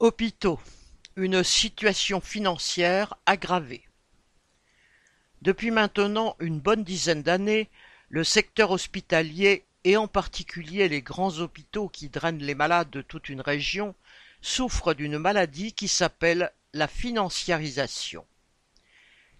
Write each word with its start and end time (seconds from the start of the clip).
Hôpitaux, 0.00 0.58
une 1.16 1.44
situation 1.44 2.22
financière 2.22 3.18
aggravée. 3.26 3.86
Depuis 5.42 5.70
maintenant 5.70 6.36
une 6.40 6.58
bonne 6.58 6.84
dizaine 6.84 7.22
d'années, 7.22 7.68
le 8.08 8.24
secteur 8.24 8.70
hospitalier, 8.70 9.66
et 9.84 9.98
en 9.98 10.08
particulier 10.08 10.88
les 10.88 11.02
grands 11.02 11.38
hôpitaux 11.40 11.88
qui 11.88 12.08
drainent 12.08 12.42
les 12.42 12.54
malades 12.54 12.88
de 12.88 13.02
toute 13.02 13.28
une 13.28 13.42
région, 13.42 13.94
souffre 14.40 14.94
d'une 14.94 15.18
maladie 15.18 15.74
qui 15.74 15.86
s'appelle 15.86 16.50
la 16.72 16.88
financiarisation. 16.88 18.24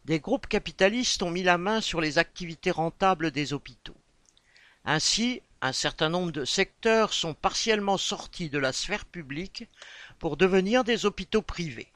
Des 0.04 0.20
groupes 0.20 0.46
capitalistes 0.46 1.22
ont 1.22 1.30
mis 1.30 1.42
la 1.42 1.56
main 1.56 1.80
sur 1.80 2.02
les 2.02 2.18
activités 2.18 2.70
rentables 2.70 3.30
des 3.30 3.54
hôpitaux. 3.54 3.96
Ainsi, 4.84 5.40
un 5.62 5.72
certain 5.72 6.08
nombre 6.08 6.32
de 6.32 6.44
secteurs 6.44 7.12
sont 7.12 7.34
partiellement 7.34 7.98
sortis 7.98 8.48
de 8.48 8.58
la 8.58 8.72
sphère 8.72 9.04
publique 9.04 9.68
pour 10.18 10.36
devenir 10.36 10.84
des 10.84 11.04
hôpitaux 11.04 11.42
privés. 11.42 11.92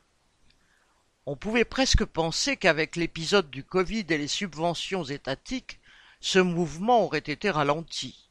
On 1.26 1.36
pouvait 1.36 1.64
presque 1.64 2.04
penser 2.04 2.58
qu'avec 2.58 2.96
l'épisode 2.96 3.50
du 3.50 3.64
Covid 3.64 4.04
et 4.10 4.18
les 4.18 4.28
subventions 4.28 5.04
étatiques, 5.04 5.80
ce 6.20 6.38
mouvement 6.38 7.04
aurait 7.04 7.18
été 7.18 7.50
ralenti. 7.50 8.28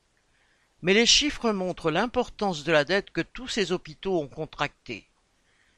Mais 0.83 0.93
les 0.93 1.07
chiffres 1.07 1.51
montrent 1.51 1.89
l'importance 1.89 2.63
de 2.63 2.71
la 2.71 2.83
dette 2.83 3.09
que 3.09 3.21
tous 3.21 3.47
ces 3.47 3.71
hôpitaux 3.71 4.19
ont 4.19 4.27
contractée. 4.27 5.07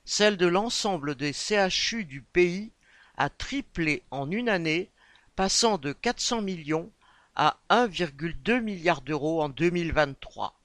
Celle 0.04 0.36
de 0.36 0.48
l'ensemble 0.48 1.16
des 1.16 1.32
CHU 1.32 2.04
du 2.04 2.22
pays 2.22 2.72
a 3.16 3.30
triplé 3.30 4.04
en 4.12 4.30
une 4.30 4.50
année, 4.50 4.90
passant 5.36 5.78
de 5.78 5.94
400 5.94 6.42
millions 6.42 6.92
à 7.36 7.58
1,2 7.70 8.62
milliard 8.62 9.02
d'euros 9.02 9.42
en 9.42 9.50
2023. 9.50 10.60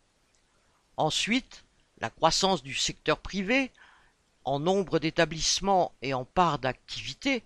Ensuite, 0.97 1.65
la 1.99 2.11
croissance 2.11 2.63
du 2.63 2.75
secteur 2.75 3.19
privé, 3.19 3.71
en 4.45 4.61
nombre 4.61 4.99
d'établissements 4.99 5.93
et 6.03 6.15
en 6.15 6.25
part 6.25 6.59
d'activité, 6.59 7.43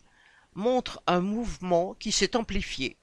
montre 0.55 1.03
un 1.06 1.20
mouvement 1.20 1.94
qui 1.94 2.12
s'est 2.12 2.36
amplifié. 2.36 2.97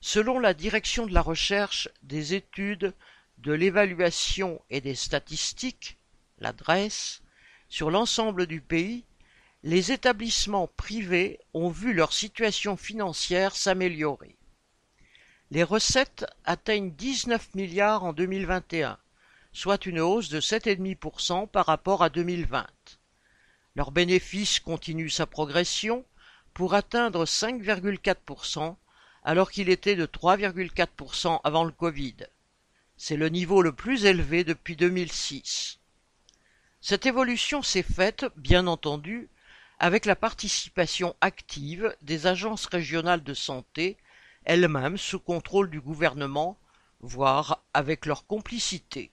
Selon 0.00 0.38
la 0.38 0.54
Direction 0.54 1.06
de 1.06 1.14
la 1.14 1.22
recherche, 1.22 1.88
des 2.02 2.34
études, 2.34 2.94
de 3.38 3.52
l'évaluation 3.52 4.60
et 4.70 4.80
des 4.80 4.94
statistiques, 4.94 5.98
l'adresse, 6.38 7.22
sur 7.68 7.90
l'ensemble 7.90 8.46
du 8.46 8.60
pays, 8.60 9.04
les 9.62 9.92
établissements 9.92 10.68
privés 10.76 11.40
ont 11.54 11.70
vu 11.70 11.94
leur 11.94 12.12
situation 12.12 12.76
financière 12.76 13.56
s'améliorer. 13.56 14.36
Les 15.52 15.64
recettes 15.64 16.24
atteignent 16.46 16.92
19 16.92 17.56
milliards 17.56 18.04
en 18.04 18.14
2021, 18.14 18.96
soit 19.52 19.84
une 19.84 20.00
hausse 20.00 20.30
de 20.30 20.40
7,5% 20.40 21.46
par 21.46 21.66
rapport 21.66 22.02
à 22.02 22.08
2020. 22.08 22.66
Leur 23.76 23.90
bénéfice 23.90 24.60
continue 24.60 25.10
sa 25.10 25.26
progression 25.26 26.06
pour 26.54 26.72
atteindre 26.72 27.26
5,4% 27.26 28.76
alors 29.24 29.50
qu'il 29.50 29.68
était 29.68 29.94
de 29.94 30.06
3,4% 30.06 31.40
avant 31.44 31.64
le 31.64 31.72
Covid. 31.72 32.16
C'est 32.96 33.18
le 33.18 33.28
niveau 33.28 33.60
le 33.60 33.74
plus 33.74 34.06
élevé 34.06 34.44
depuis 34.44 34.76
2006. 34.76 35.80
Cette 36.80 37.04
évolution 37.04 37.60
s'est 37.60 37.82
faite, 37.82 38.24
bien 38.36 38.66
entendu, 38.66 39.28
avec 39.78 40.06
la 40.06 40.16
participation 40.16 41.14
active 41.20 41.94
des 42.00 42.26
agences 42.26 42.64
régionales 42.64 43.22
de 43.22 43.34
santé 43.34 43.98
elles-mêmes 44.44 44.96
sous 44.96 45.20
contrôle 45.20 45.70
du 45.70 45.80
gouvernement, 45.80 46.58
voire 47.00 47.64
avec 47.74 48.06
leur 48.06 48.26
complicité. 48.26 49.10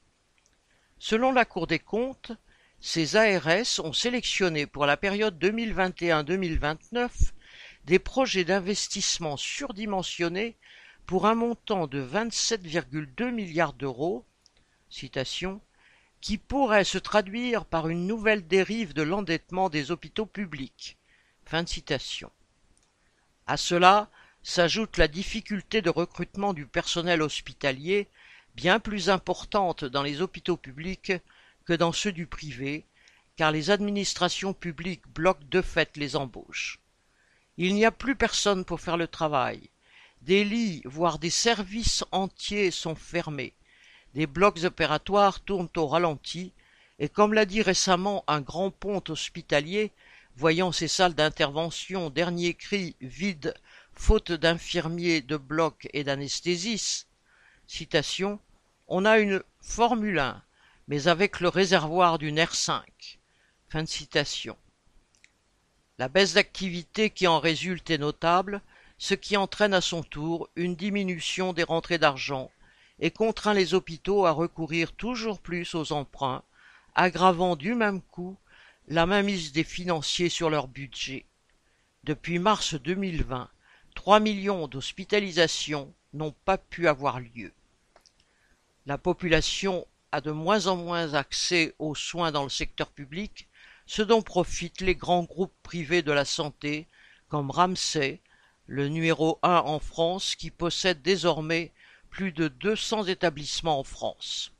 Selon 1.00 1.32
la 1.32 1.46
Cour 1.46 1.68
des 1.68 1.80
comptes, 1.80 2.32
ces 2.80 3.16
ARS 3.16 3.80
ont 3.84 3.94
sélectionné 3.94 4.66
pour 4.66 4.86
la 4.86 4.98
période 4.98 5.38
2021-2029 5.44 7.10
des 7.86 8.00
projets 8.00 8.44
d'investissement 8.44 9.38
surdimensionnés 9.38 10.58
pour 11.06 11.26
un 11.26 11.36
montant 11.36 11.88
de 11.88 12.02
27,2 12.02 13.32
milliards 13.32 13.74
d'euros, 13.74 14.26
citation, 14.90 15.62
qui 16.22 16.38
pourrait 16.38 16.84
se 16.84 16.98
traduire 16.98 17.66
par 17.66 17.88
une 17.88 18.06
nouvelle 18.06 18.46
dérive 18.46 18.94
de 18.94 19.02
l'endettement 19.02 19.70
des 19.70 19.92
hôpitaux 19.92 20.26
publics. 20.26 20.98
Fin 21.46 21.66
citation. 21.66 22.32
À 23.48 23.58
cela 23.58 24.10
s'ajoute 24.50 24.98
la 24.98 25.08
difficulté 25.08 25.84
de 25.84 25.92
recrutement 25.92 26.54
du 26.54 26.66
personnel 26.66 27.22
hospitalier, 27.22 28.08
bien 28.56 28.80
plus 28.80 29.12
importante 29.12 29.86
dans 29.86 30.02
les 30.02 30.22
hôpitaux 30.22 30.58
publics 30.58 31.14
que 31.66 31.74
dans 31.74 31.92
ceux 31.92 32.12
du 32.12 32.26
privé, 32.26 32.84
car 33.36 33.52
les 33.52 33.70
administrations 33.70 34.54
publiques 34.54 35.08
bloquent 35.14 35.46
de 35.52 35.62
fait 35.62 35.96
les 35.98 36.16
embauches. 36.16 36.80
Il 37.58 37.76
n'y 37.76 37.86
a 37.86 37.92
plus 37.92 38.16
personne 38.16 38.66
pour 38.66 38.82
faire 38.82 38.98
le 38.98 39.08
travail. 39.08 39.70
Des 40.24 40.44
lits, 40.44 40.82
voire 40.84 41.20
des 41.20 41.30
services 41.30 42.04
entiers 42.12 42.72
sont 42.72 42.96
fermés. 42.96 43.54
Des 44.16 44.26
blocs 44.26 44.64
opératoires 44.64 45.42
tournent 45.42 45.70
au 45.78 45.86
ralenti, 45.86 46.54
et 46.98 47.08
comme 47.08 47.36
l'a 47.36 47.46
dit 47.46 47.62
récemment 47.62 48.24
un 48.28 48.42
grand 48.42 48.72
pont 48.72 49.04
hospitalier, 49.10 49.92
voyant 50.36 50.72
ses 50.72 50.88
salles 50.88 51.14
d'intervention 51.14 52.10
dernier 52.10 52.56
cri 52.56 52.96
vides 53.00 53.54
faute 54.00 54.32
d'infirmiers 54.32 55.22
de 55.22 55.36
bloc 55.36 55.90
et 55.94 56.06
d'anesthésistes. 56.06 57.08
On 58.88 59.06
a 59.06 59.20
une 59.20 59.44
Formule 59.62 60.18
1, 60.18 60.42
mais 60.88 61.08
avec 61.10 61.42
le 61.42 61.50
réservoir 61.50 62.18
d'une 62.18 62.40
R5. 62.40 62.82
Fin 63.68 63.84
de 63.84 63.90
citation. 63.90 64.58
La 66.00 66.08
baisse 66.08 66.34
d'activité 66.34 67.10
qui 67.10 67.28
en 67.28 67.40
résulte 67.40 67.90
est 67.92 67.98
notable, 67.98 68.62
ce 68.98 69.16
qui 69.16 69.36
entraîne 69.36 69.74
à 69.74 69.82
son 69.82 70.02
tour 70.02 70.50
une 70.56 70.76
diminution 70.76 71.52
des 71.52 71.64
rentrées 71.64 72.00
d'argent 72.00 72.50
et 73.00 73.12
contraint 73.12 73.54
les 73.54 73.74
hôpitaux 73.74 74.26
à 74.26 74.32
recourir 74.32 74.94
toujours 74.94 75.40
plus 75.40 75.76
aux 75.76 75.92
emprunts, 75.92 76.42
aggravant 76.96 77.58
du 77.58 77.76
même 77.76 78.02
coup 78.02 78.38
la 78.88 79.06
mainmise 79.06 79.52
des 79.52 79.66
financiers 79.66 80.30
sur 80.30 80.50
leur 80.50 80.70
budget. 80.70 81.26
Depuis 82.06 82.40
mars 82.40 82.76
2020, 82.76 83.50
Trois 83.96 84.20
millions 84.20 84.68
d'hospitalisations 84.68 85.94
n'ont 86.14 86.34
pas 86.46 86.58
pu 86.58 86.88
avoir 86.88 87.20
lieu. 87.20 87.54
La 88.86 88.98
population 88.98 89.86
a 90.12 90.22
de 90.22 90.32
moins 90.32 90.68
en 90.68 90.76
moins 90.76 91.14
accès 91.14 91.76
aux 91.80 91.96
soins 91.96 92.32
dans 92.32 92.44
le 92.44 92.50
secteur 92.50 92.90
public, 92.90 93.48
ce 93.86 94.02
dont 94.02 94.22
profitent 94.22 94.82
les 94.82 94.96
grands 94.96 95.24
groupes 95.24 95.54
privés 95.64 96.02
de 96.02 96.12
la 96.12 96.26
santé 96.26 96.88
comme 97.28 97.52
Ramsay, 97.52 98.22
le 98.66 98.88
numéro 98.88 99.40
un 99.44 99.58
en 99.58 99.80
France 99.80 100.36
qui 100.36 100.52
possède 100.52 101.02
désormais 101.02 101.72
plus 102.10 102.32
de 102.32 102.48
200 102.48 103.06
établissements 103.06 103.80
en 103.80 103.84
France. 103.84 104.52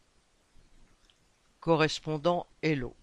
Correspondant 1.60 2.48
Hello. 2.62 2.96